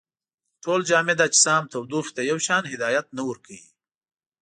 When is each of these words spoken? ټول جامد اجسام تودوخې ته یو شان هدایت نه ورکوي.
ټول 0.63 0.79
جامد 0.89 1.19
اجسام 1.27 1.63
تودوخې 1.71 2.11
ته 2.15 2.21
یو 2.29 2.37
شان 2.47 2.63
هدایت 2.73 3.05
نه 3.17 3.21
ورکوي. 3.29 3.61